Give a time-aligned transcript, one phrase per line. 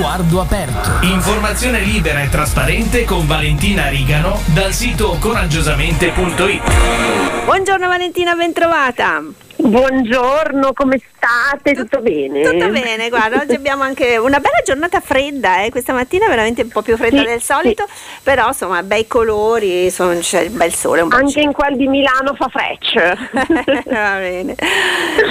[0.00, 0.90] sguardo aperto.
[1.02, 7.44] Informazione libera e trasparente con Valentina Rigano dal sito coraggiosamente.it.
[7.44, 9.22] Buongiorno Valentina, bentrovata.
[9.62, 11.74] Buongiorno, come state?
[11.74, 12.42] Tutto bene?
[12.42, 15.70] Tutto bene, guarda, oggi abbiamo anche una bella giornata fredda, eh?
[15.70, 17.86] questa mattina veramente un po' più fredda Sì, del solito,
[18.22, 21.02] però insomma bei colori, sono- c'è il bel sole.
[21.02, 23.16] Un Anche in quel di Milano fa frecce.
[23.32, 24.54] Va bene.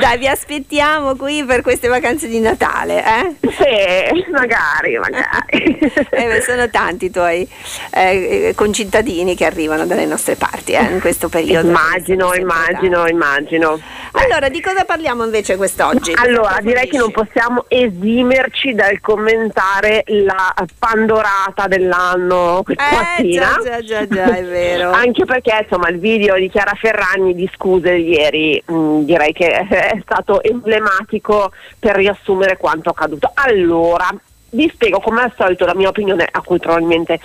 [0.00, 3.34] Dai, vi aspettiamo qui per queste vacanze di Natale, eh?
[3.50, 5.78] sì, magari, magari.
[6.10, 7.48] Eh, sono tanti i tuoi
[7.92, 11.66] eh, concittadini che arrivano dalle nostre parti eh, in questo periodo.
[11.68, 13.80] immagino, immagino, immagino.
[14.24, 16.12] Allora, di cosa parliamo invece quest'oggi?
[16.16, 23.58] Allora, direi che non possiamo esimerci dal commentare la pandorata dell'anno questa Eh, mattina.
[23.62, 24.90] già, già, già, già, è vero.
[24.90, 29.98] Anche perché insomma il video di Chiara Ferragni di scuse ieri mh, direi che è
[30.02, 33.30] stato emblematico per riassumere quanto accaduto.
[33.34, 34.08] Allora,
[34.50, 37.20] vi spiego come al solito la mia opinione, a cui probabilmente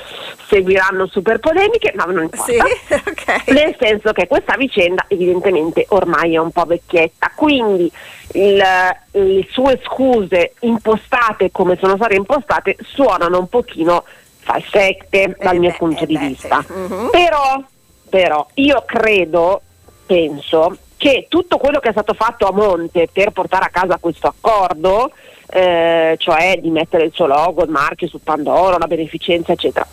[0.47, 2.43] seguiranno super polemiche, ma non importa.
[2.51, 2.57] Sì,
[2.93, 3.47] ok.
[3.51, 7.91] Nel senso che questa vicenda evidentemente ormai è un po' vecchietta, quindi
[8.33, 8.63] il-
[9.11, 14.03] le sue scuse impostate come sono state impostate suonano un pochino
[14.39, 16.63] falsette dal Eh mio beh, punto eh di beh, vista.
[16.65, 16.73] sì.
[16.73, 17.09] Mhm.
[17.11, 17.63] Però,
[18.09, 19.61] però io credo,
[20.05, 24.27] penso, che tutto quello che è stato fatto a monte per portare a casa questo
[24.27, 25.11] accordo,
[25.53, 29.85] eh, cioè di mettere il suo logo, il marchio su Pandoro, la beneficenza, eccetera,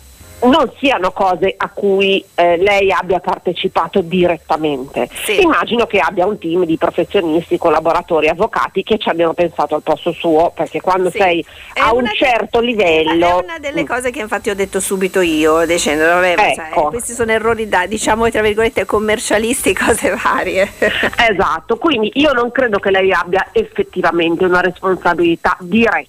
[0.43, 5.09] non siano cose a cui eh, lei abbia partecipato direttamente.
[5.25, 5.41] Sì.
[5.43, 10.13] Immagino che abbia un team di professionisti, collaboratori, avvocati che ci abbiano pensato al posto
[10.13, 11.19] suo, perché quando Sì.
[11.19, 13.41] sei È a un de- certo livello...
[13.41, 13.87] È una delle Mm.
[13.87, 16.35] cose che infatti ho detto subito io, dicendo, vabbè,
[16.71, 16.89] Ecco.
[16.89, 20.71] questi sono errori da, diciamo, tra virgolette, commercialisti, cose varie.
[21.29, 26.09] Esatto, quindi io non credo che lei abbia effettivamente una responsabilità diretta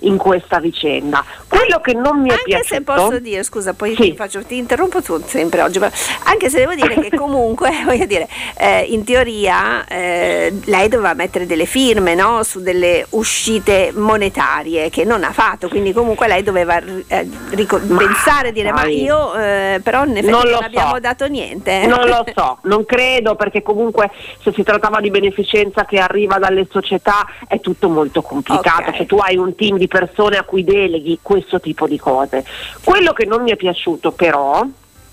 [0.00, 1.24] in questa vicenda.
[1.48, 4.02] Quello che non mi è Anche piaciuto se posso dire, scusa, poi Sì.
[4.10, 5.92] ti, faccio- ti interrompo tu sempre oggi, però-
[6.24, 8.28] anche se devo dire che comunque, voglio dire,
[8.58, 15.04] eh, in teoria eh, lei doveva mettere delle firme no, su delle uscite monetarie che
[15.04, 16.78] non ha fatto, quindi comunque lei doveva
[17.08, 20.94] eh, rico- Ma pensare dire ma sai, io eh, però in effetti non non, abbiamo
[20.94, 21.00] so.
[21.00, 21.86] dato niente.
[21.86, 24.10] Non lo so, non credo perché comunque
[24.42, 28.96] se si trattava di beneficenza che arriva dalle società è tutto molto complicato, Ok.
[28.96, 32.44] cioè tu hai un team di persone a cui deleghi questo tipo di cose.
[32.84, 34.64] Quello che non mi è piaciuto però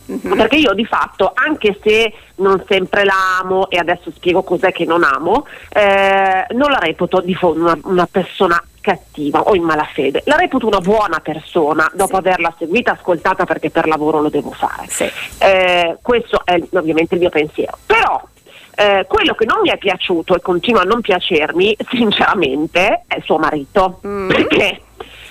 [0.08, 0.38] Mhm.
[0.38, 5.04] perché io di fatto, anche se non sempre l'amo e adesso spiego cos'è che non
[5.04, 10.38] amo, eh, non la reputo di fondo una, una persona cattiva o in malafede, la
[10.38, 12.20] reputo una buona persona dopo Sì.
[12.20, 14.86] averla seguita, ascoltata perché per lavoro lo devo fare.
[14.88, 15.12] Sì.
[15.40, 17.78] Eh, questo è ovviamente il mio pensiero.
[17.86, 18.22] Però
[18.80, 23.40] eh, quello che non mi è piaciuto e continua a non piacermi, sinceramente, è suo
[23.40, 24.00] marito.
[24.06, 24.28] Mm.
[24.28, 24.82] Perché?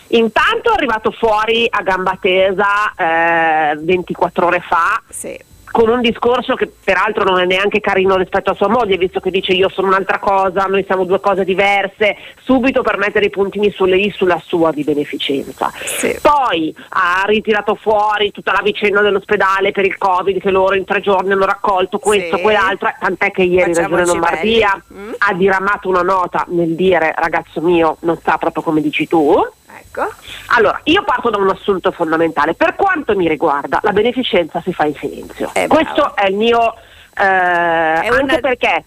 [0.09, 5.39] Intanto è arrivato fuori a gamba tesa eh, 24 ore fa Sì.
[5.77, 9.31] Con un discorso che peraltro non è neanche carino rispetto a sua moglie, visto che
[9.31, 13.71] dice io sono un'altra cosa, noi siamo due cose diverse, subito per mettere i puntini
[13.71, 15.71] sulle i sulla sua di beneficenza.
[15.85, 16.19] Sì.
[16.23, 21.03] Poi ha ritirato fuori tutta la vicenda dell'ospedale per il Covid che loro in tre
[21.03, 22.43] giorni hanno raccolto questo, Sì.
[22.43, 24.83] quell'altro, tant'è che ieri Facciamoci Regione Lombardia.
[24.95, 25.13] Mm.
[25.19, 29.47] ha diramato una nota nel dire ragazzo mio non sta proprio come dici tu.
[29.79, 30.09] Ecco.
[30.57, 32.55] Allora, io parto da un assunto fondamentale.
[32.55, 35.51] Per quanto mi riguarda, la beneficenza si fa in silenzio.
[35.55, 36.75] Eh, Questo è il mio...
[37.19, 38.85] eh, anche una- perché...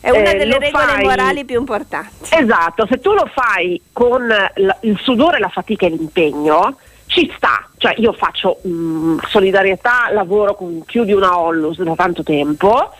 [0.00, 2.26] È una eh, delle regole fai- morali più importanti.
[2.30, 6.76] Esatto, se tu lo fai con l- il sudore, la fatica e l'impegno,
[7.06, 7.68] ci sta.
[7.78, 12.92] Cioè io faccio mm, solidarietà, lavoro con più di una Ollus da tanto tempo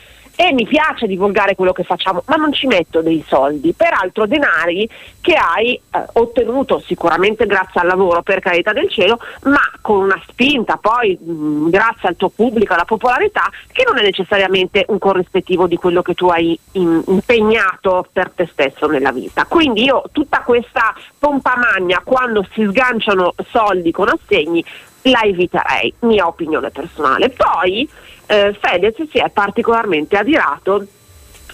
[0.42, 4.88] e mi piace divulgare quello che facciamo, ma non ci metto dei soldi, peraltro denari
[5.20, 10.20] che hai eh, ottenuto sicuramente grazie al lavoro, per carità del cielo, ma con una
[10.26, 15.68] spinta poi mh, grazie al tuo pubblico, alla popolarità, che non è necessariamente un corrispettivo
[15.68, 19.44] di quello che tu hai in- impegnato per te stesso nella vita.
[19.44, 24.64] Quindi io tutta questa pompa magna quando si sganciano soldi con assegni
[25.02, 27.30] la eviterei, mia opinione personale.
[27.30, 27.88] Poi
[28.26, 30.86] eh, Fedez si è particolarmente adirato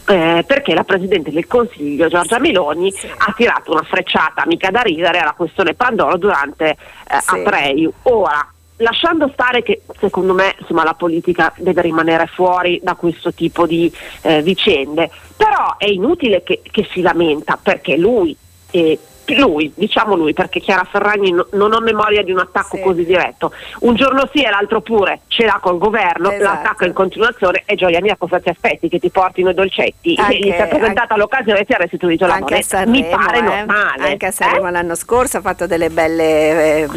[0.08, 3.06] eh, perché la Presidente del Consiglio Giorgia Meloni Sì.
[3.06, 6.76] ha tirato una frecciata mica da ridere alla questione Pandoro durante eh,
[7.20, 7.34] Sì.
[7.40, 7.90] Atrei.
[8.04, 8.46] Ora,
[8.76, 13.92] lasciando stare che secondo me insomma, la politica deve rimanere fuori da questo tipo di
[14.22, 18.36] eh, vicende, però è inutile che, che si lamenta perché lui
[18.70, 18.98] eh,
[19.36, 22.82] lui, diciamo lui, perché Chiara Ferragni no, non ho memoria di un attacco sì.
[22.82, 23.52] così diretto.
[23.80, 26.42] Un giorno sì e l'altro pure, ce l'ha col governo, esatto.
[26.42, 30.14] l'attacco in continuazione e gioia mia cosa ti aspetti che ti portino i dolcetti?
[30.18, 32.62] Anche, gli si è presentata anche, l'occasione e ti ha restituito la moneta.
[32.62, 33.42] Sanremo, Mi pare eh?
[33.42, 34.10] normale.
[34.10, 34.70] Anche a Sanremo eh?
[34.70, 36.88] l'anno scorso ha fatto delle belle eh,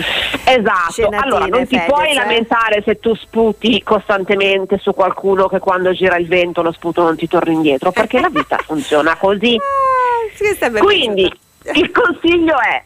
[0.43, 2.13] Esatto, allora non ti Fedez, puoi eh?
[2.13, 7.15] lamentare se tu sputi costantemente su qualcuno che quando gira il vento lo sputo non
[7.15, 9.57] ti torna indietro, perché la vita funziona così.
[9.57, 11.31] Ah, Quindi
[11.73, 12.83] il consiglio è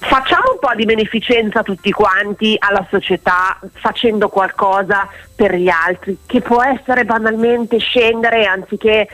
[0.00, 6.40] facciamo un po' di beneficenza tutti quanti alla società facendo qualcosa per gli altri, che
[6.40, 9.08] può essere banalmente scendere anziché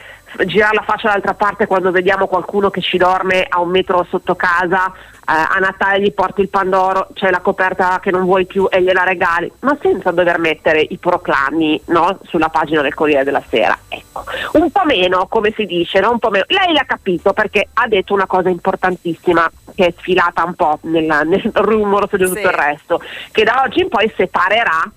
[0.47, 4.35] girare la faccia dall'altra parte quando vediamo qualcuno che ci dorme a un metro sotto
[4.35, 8.67] casa, eh, a Natale gli porti il pandoro, c'è la coperta che non vuoi più
[8.71, 13.43] e gliela regali, ma senza dover mettere i proclami no, sulla pagina del Corriere della
[13.49, 13.79] Sera.
[13.89, 16.11] Ecco, un po' meno, come si dice, no?
[16.11, 16.45] un po' meno.
[16.49, 21.05] Lei l'ha capito perché ha detto una cosa importantissima che è sfilata un po' nel,
[21.25, 22.41] nel rumore di tutto Sì.
[22.41, 23.01] il resto,
[23.33, 24.91] che da oggi in poi separerà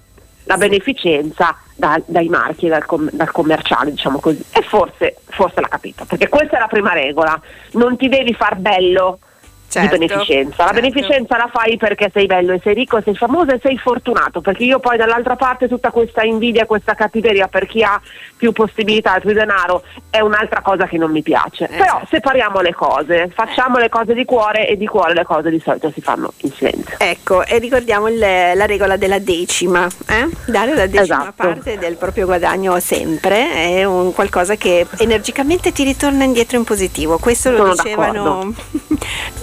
[0.48, 4.44] la beneficenza da- dai marchi e dal, com- dal commerciale, diciamo così.
[4.52, 7.40] E forse, forse l'ha capito, perché questa è la prima regola,
[7.74, 9.20] non ti devi far bello
[9.70, 10.64] Certo, di beneficenza.
[10.64, 10.82] La certo.
[10.82, 14.64] beneficenza la fai perché sei bello e sei ricco, sei famoso e sei fortunato, perché
[14.64, 18.00] io poi dall'altra parte tutta questa invidia, questa cattiveria per chi ha
[18.38, 21.66] più possibilità, più denaro, è un'altra cosa che non mi piace.
[21.66, 25.50] Eh, Però separiamo le cose, facciamo le cose di cuore e di cuore le cose
[25.50, 26.96] di solito si fanno in silenzio.
[27.00, 30.30] Ecco, e ricordiamo il- la regola della decima, eh?
[30.46, 31.34] dare la decima Esatto.
[31.36, 37.18] parte del proprio guadagno sempre è un qualcosa che energicamente ti ritorna indietro in positivo.
[37.18, 38.54] Questo lo Sono dicevano, d'accordo.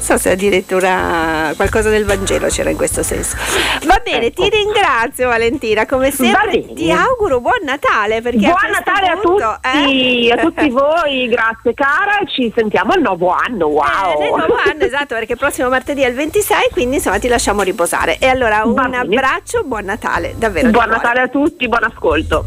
[0.08, 3.37] non so se addirittura qualcosa del Vangelo c'era in questo senso.
[3.84, 4.43] Va bene, Ecco.
[4.43, 9.58] ti ringrazio Valentina, come sempre ti auguro buon Natale perché Buon a Natale a punto,
[9.61, 10.32] tutti, eh?
[10.32, 13.82] a tutti voi, grazie cara, ci sentiamo al nuovo anno, wow!
[13.82, 17.28] Eh, nel nuovo anno, esatto, perché il prossimo martedì è il 26, quindi insomma ti
[17.28, 18.19] lasciamo riposare.
[18.19, 18.99] E allora un Va bene.
[18.99, 20.70] abbraccio, buon Natale, davvero.
[20.70, 20.88] Buon.
[20.88, 22.44] Natale a tutti, buon ascolto.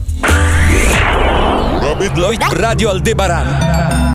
[1.81, 4.05] Robin Lloyd Radio Aldebaran